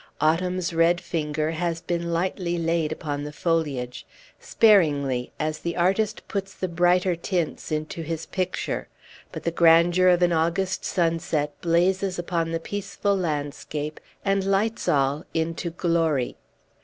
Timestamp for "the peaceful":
12.51-13.15